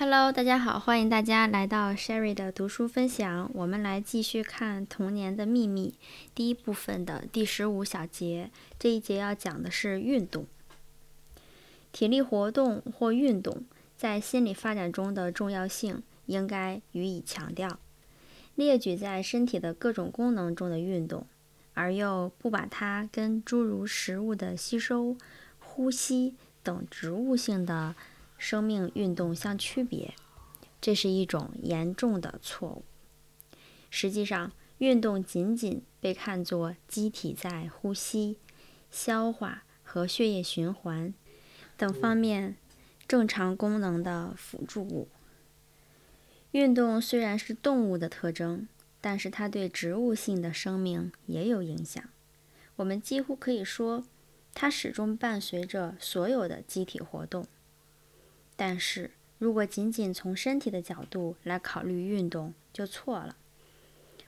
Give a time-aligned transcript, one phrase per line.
[0.00, 3.50] Hello，大家好，欢迎大家来到 Sherry 的读书分享。
[3.52, 5.96] 我们来继续看《童年的秘密》
[6.36, 8.52] 第一部分的第十五小节。
[8.78, 10.46] 这一节要讲的是运动、
[11.90, 13.64] 体力活动或运动
[13.96, 17.80] 在心理发展中的重要性，应该予以强调。
[18.54, 21.26] 列举在身体的各种功能中的运动，
[21.74, 25.16] 而又不把它跟诸如食物的吸收、
[25.58, 27.96] 呼吸等植物性的。
[28.38, 30.14] 生命运动相区别，
[30.80, 32.84] 这是一种严重的错误。
[33.90, 38.38] 实际上，运动仅仅被看作机体在呼吸、
[38.90, 41.12] 消化和血液循环
[41.76, 42.56] 等方面
[43.06, 45.08] 正常功能的辅助物。
[46.52, 48.68] 运动虽然是动物的特征，
[49.00, 52.02] 但是它对植物性的生命也有影响。
[52.76, 54.04] 我们几乎可以说，
[54.54, 57.46] 它始终伴随着所有的机体活动。
[58.58, 63.36] 但是如果仅仅从身体的角度来考虑运动，就错了。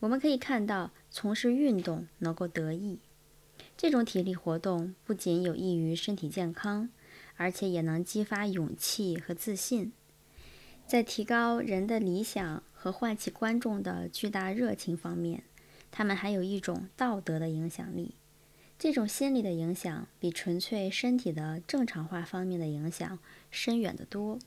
[0.00, 2.98] 我们可以看到，从事运动能够得益。
[3.76, 6.88] 这种体力活动不仅有益于身体健康，
[7.36, 9.92] 而且也能激发勇气和自信。
[10.86, 15.44] 在提高人的理想和唤起观众的巨大热情方面，
[15.90, 18.14] 他们还有一种道德的影响力。
[18.78, 23.18] 这种心理的影响比纯粹身体的正常化方面的影响
[23.50, 24.38] 深远得多。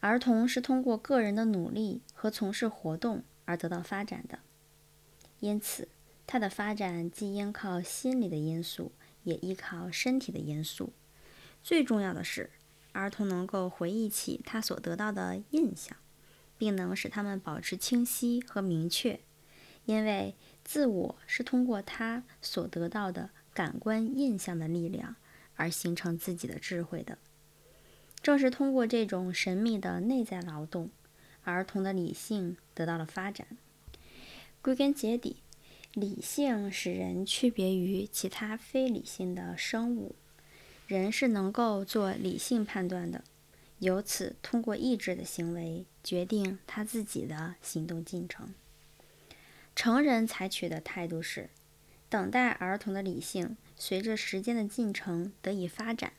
[0.00, 4.40] 儿童是通过个人的努力和从事活动而得到发展的，
[5.40, 5.88] 因此
[6.26, 8.92] 他的发展既依靠心理的因素，
[9.22, 10.92] 也依靠身体的因素。
[11.62, 12.50] 最重要的是，
[12.92, 15.96] 儿童能够回忆起他所得到的印象，
[16.58, 19.18] 并能使他们保持清晰和明确。
[19.86, 20.34] 因为
[20.64, 25.14] 自我是通过他所得到的感官印象的力量
[25.56, 27.18] 而形成自己的智慧的。
[28.22, 30.90] 正是通过这种神秘的内在劳动，
[31.44, 33.46] 儿童的理性得到了发展。
[34.62, 35.42] 归根结底，
[35.92, 40.16] 理性使人区别于其他非理性的生物。
[40.86, 43.22] 人是能够做理性判断的，
[43.78, 48.54] 由此通过意志的行为决定他自己的行动进程。
[49.76, 51.50] 成人采取的态度是，
[52.08, 56.12] 等待儿童的理性随着时间的进程得以发展。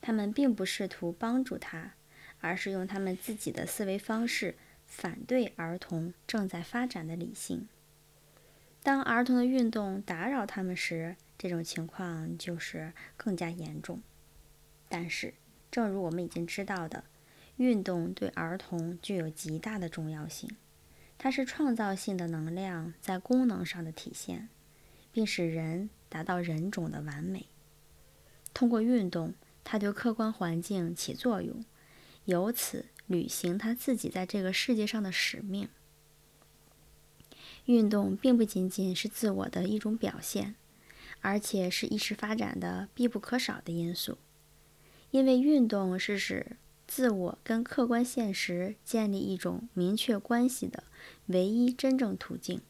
[0.00, 1.94] 他们并不试图帮助他，
[2.40, 7.68] 而是用他们自己的思维方式反对儿童正在发展的理性。
[8.82, 14.02] 当儿童的运动打扰他们时，这种情况就是更加严重。
[14.88, 15.34] 但是，
[15.70, 17.04] 正如我们已经知道的，
[17.58, 20.50] 运动对儿童具有极大的重要性。
[21.22, 24.48] 它是创造性的能量在功能上的体现，
[25.12, 27.46] 并使人达到人种的完美。
[28.52, 29.32] 通过运动，
[29.62, 31.64] 它对客观环境起作用，
[32.24, 35.68] 由此履行他自己在这个世界上的使命。
[37.66, 40.56] 运动并不仅仅是自我的一种表现，
[41.20, 44.18] 而且是意识发展的必不可少的因素，
[45.12, 46.56] 因为运动是使。
[46.84, 50.84] 自我跟客观现实建立一种明确关系的
[51.26, 52.60] 唯一真正途径。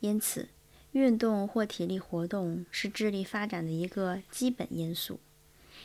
[0.00, 0.48] 因此，
[0.92, 5.20] 运动或体力活动是智力发展的一个基本因素。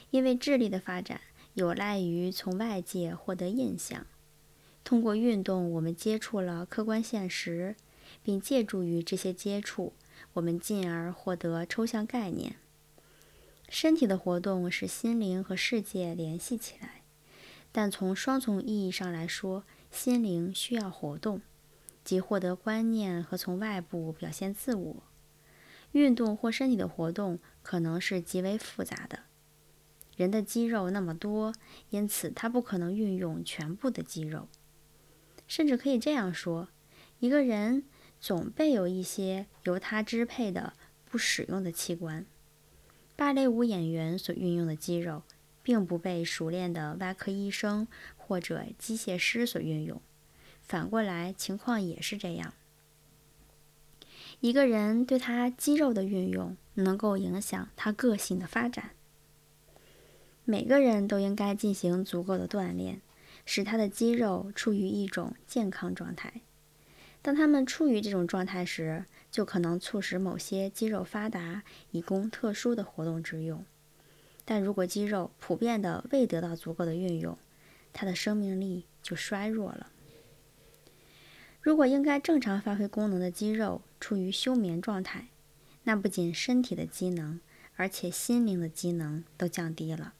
[0.10, 1.22] 因为智力的发展
[1.54, 4.06] 有赖于从外界获得印象。
[4.84, 7.76] 通过运动，我们接触了客观现实，
[8.22, 9.94] 并借助于这些接触，
[10.34, 12.56] 我们进而获得抽象概念。
[13.70, 17.02] 身体的活动使心灵和世界联系起来。
[17.72, 19.64] 但从双重意义上来说，
[19.94, 21.40] 心灵需要活动，
[22.04, 25.04] 即获得观念和从外部表现自我。
[25.92, 29.20] 运动或身体的活动可能是极为复杂的。
[30.18, 31.54] 人的肌肉那么多，
[31.92, 34.50] 因此他不可能运用全部的肌肉。
[35.48, 36.70] 甚至可以这样说：
[37.20, 37.84] 一个人
[38.20, 40.74] 总备有一些由他支配的
[41.06, 42.26] 不使用的器官。
[43.16, 45.22] 芭蕾舞演员所运用的肌肉。
[45.64, 50.00] 并不被熟练的外科医生或者机械师所运用。
[50.62, 52.54] 反过来，情况也是这样。
[54.40, 58.92] 一个人对他肌肉的运用，能够影响他个性的发展。
[60.46, 63.02] 每个人都应该进行足够的锻炼，
[63.46, 66.42] 使他的肌肉处于一种健康状态。
[67.22, 73.66] 当他们处于这种状态时，就可能促使某些肌肉发达，以供特殊的活动之用。
[74.46, 77.38] 但如果肌肉普遍的未得到足够的运用，
[77.94, 79.92] 它的生命力就衰弱了。
[81.62, 85.28] 如果应该正常发挥功能的肌肉处于休眠状态，
[85.84, 87.40] 那不仅身体的机能，
[87.76, 90.14] 而且心灵的机能都降低了。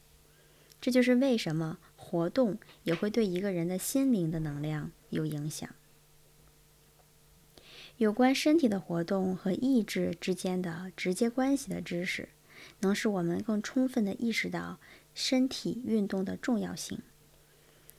[0.80, 5.68] 这就是为什么活动也会对一个人的心灵的能量有影响。
[7.96, 12.28] 有关身体的活动和意志之间的直接关系的知识，
[12.80, 14.78] 能使我们更充分地意识到
[15.14, 17.00] 身体运动的重要性。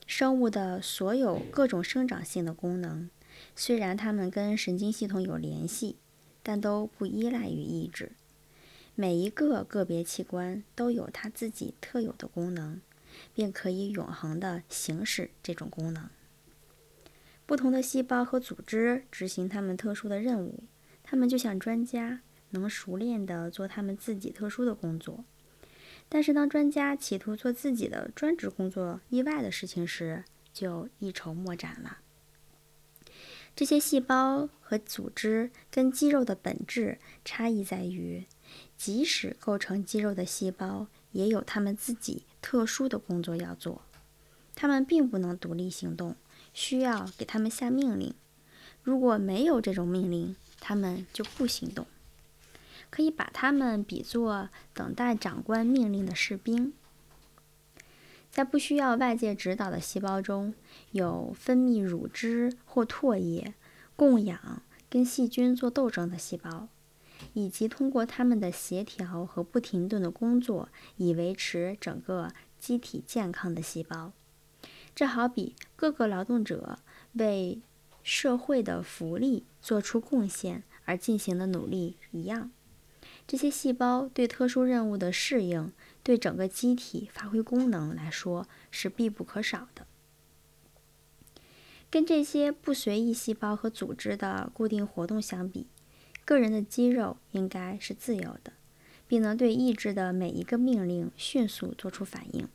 [0.07, 3.09] 生物的所有各种生长性的功能，
[3.55, 5.97] 虽然它们跟神经系统有联系，
[6.43, 8.11] 但都不依赖于意志。
[8.93, 12.79] 每一个个别器官都有它自己特有的功能，
[13.33, 16.09] 并可以永恒地行使这种功能。
[17.45, 20.63] 不同的细胞和组织执行它们特殊的任务，
[21.03, 22.21] 它们就像专家，
[22.55, 25.23] 能熟练地做他们自己特殊的工作。
[26.09, 30.23] 但是，当专家企图做自己的专职工作以外的事情时，
[30.53, 31.99] 就一筹莫展了。
[33.55, 38.25] 这些细胞和组织跟肌肉的本质差异在于，
[38.75, 43.81] 即使构成肌肉的细胞也有他们自己特殊的工作要做，
[44.53, 46.15] 他们并不能独立行动。
[46.53, 48.13] 需要给他们下命令，
[48.81, 51.85] 如果没有这种命令，他们就不行动。
[52.95, 56.71] 可以把他们比作等待长官命令的士兵。
[58.31, 60.53] 在不需要外界指导的细胞中，
[60.91, 63.53] 有分泌乳汁或唾液
[63.97, 66.69] 供养跟细菌做斗争的细胞，
[67.33, 74.13] 以及通过他们的协调和不停顿的工作以维持整个机体健康的细胞。
[74.95, 76.79] 这好比各个劳动者
[77.15, 77.59] 为
[78.03, 82.51] 社会的福利做出贡献而进行的努力一样。
[83.27, 85.71] 这些细胞对特殊任务的适应，
[86.03, 89.87] 对整个机体发挥功能来说是必不可少的。
[91.89, 95.67] 跟这些不随意细胞和组织的固定活动相比，
[96.23, 98.53] 个人的肌肉应该是自由的，
[99.07, 102.47] 并能对意志的每一个命令迅速做出反应，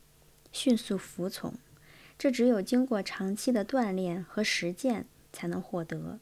[0.51, 1.55] 迅速服从。
[2.17, 6.19] 这只有经过长期的锻炼和实践才能获得。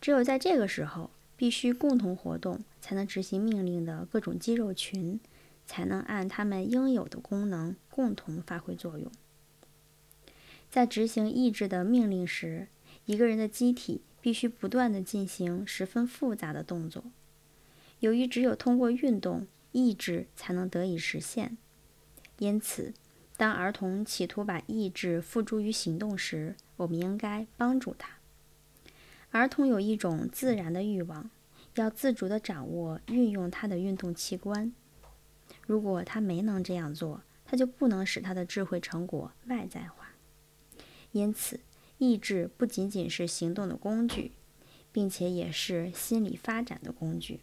[0.00, 5.18] 只有在这个时候，必须共同活动才能执行命令的各种肌肉群，
[5.66, 9.10] 才能按它们应有的功能共同发挥作用。
[10.70, 12.68] 在执行意志的命令时，
[13.06, 17.04] 一个人的机体必须不断地进行十分复杂的动作。
[18.00, 21.56] 由于只有通过运动，意志才能得以实现，
[22.38, 22.92] 因此。
[23.36, 28.18] 当儿童企图把意志付诸于行动时，我们应该帮助他。
[29.34, 31.28] 儿童有一种自然的欲望，
[31.74, 34.72] 要自主地掌握、运用他的运动器官。
[35.66, 40.12] 如果他没能这样做，他就不能使他的智慧成果外在化。
[41.10, 41.58] 因此，
[41.98, 44.30] 意志不仅仅是行动的工具，
[44.92, 47.40] 并且也是心理发展的工具。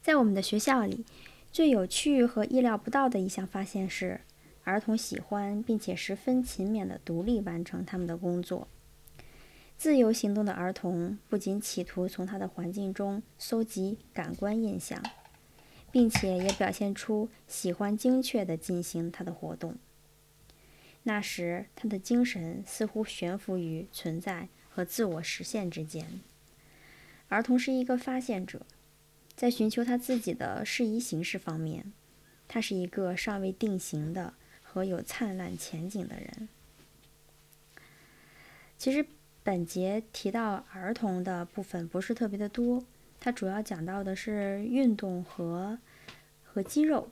[0.00, 1.04] 在我们的学校里。
[1.52, 4.22] 最有趣和意料不到的一项发现是，
[4.64, 8.66] 儿童喜欢并且十分勤勉地独立完成他们的工作。
[9.76, 15.02] 自由行动的儿童不仅企图从他的环境中搜集感官印象，
[15.90, 19.76] 并且也表现出喜欢精确地进行他的活动。
[21.02, 26.20] 那时，他的精神似乎悬浮于存在和自我实现之间。
[27.28, 28.64] 儿童是一个发现者。
[29.36, 31.92] 在寻求他自己的适宜形式方面，
[32.46, 36.48] 他是一个尚未定型的和有灿烂前景的人。
[38.78, 39.04] 其实
[39.44, 42.82] 本节提到儿童的部分不是特别的多，
[43.20, 45.78] 它主要讲到的是运动和
[46.42, 47.10] 和肌肉。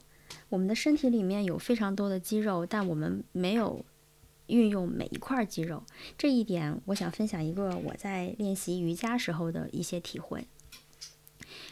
[0.48, 3.84] 我们的身体里面有非常多的肌肉，但我们没有
[4.46, 5.82] 运用每一块肌肉。
[6.16, 10.46] 这一点，我想分享一个我在练习瑜伽时候的一些体会。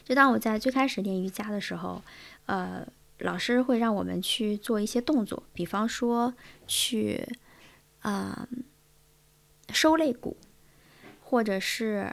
[0.04, 2.02] 就当我在最开始练瑜伽的时候，
[2.44, 2.86] 呃，
[3.20, 6.34] 老师会让我们去做一些动作，比方说
[6.66, 7.26] 去
[8.00, 8.46] 啊
[9.72, 10.36] 收肋骨，
[11.30, 12.10] 或者是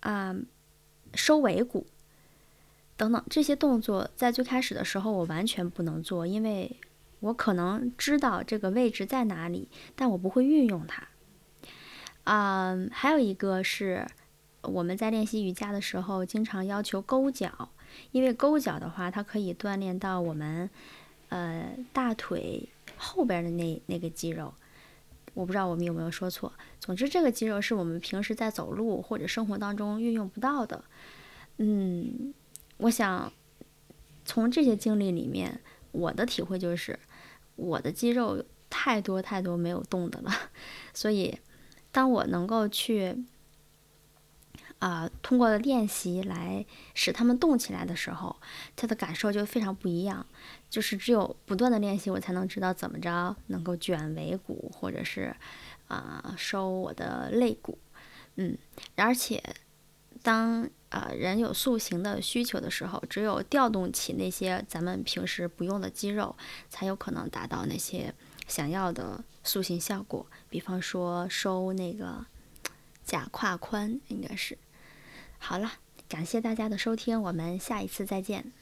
[0.00, 0.36] 啊
[1.14, 1.86] 收尾骨
[2.96, 6.76] 等等这些动作，在最开始的时候我完全不能做，因为
[7.20, 11.06] 我可能知道这个位置在哪里，但我不会运用它。
[12.24, 14.06] 啊，还有一个是。
[14.62, 17.70] 我们在练习瑜伽的时候，经常要求勾脚，
[18.10, 20.68] 因为勾脚的话，它可以锻炼到我们
[21.28, 24.52] 呃大腿后边的那那个肌肉。
[25.34, 26.52] 我不知道我们有没有说错。
[26.80, 30.84] 总之，这个肌肉是我们平时在走路或者生活当中运用不到的。
[31.58, 32.34] 嗯，
[32.78, 33.32] 我想
[34.24, 35.60] 从这些经历里面，
[35.92, 36.98] 我的体会就是，
[37.56, 40.32] 我的肌肉太多太多没有动的了。
[40.94, 41.38] 所以，
[41.92, 43.24] 当我能够去。
[44.78, 48.36] 啊，通过练习来使他们动起来的时候，
[48.76, 50.24] 他的感受就非常不一样。
[50.70, 55.34] 就是只有不断的练习，我才能知道怎么着能够卷尾骨，或者是
[55.88, 57.76] 啊收我的肋骨。
[58.36, 58.56] 嗯，
[58.94, 59.42] 而且
[60.22, 66.36] 当啊人有塑形的需求的时候，只有调动起那些咱们平时不用的肌肉，
[66.70, 68.14] 才有可能达到那些
[68.46, 70.24] 想要的塑形效果。
[70.48, 72.24] 比方说收那个。
[73.04, 74.58] 假胯宽应该是
[75.38, 75.72] 好了，
[76.08, 78.52] 感谢大家的收听，我们下一次再见。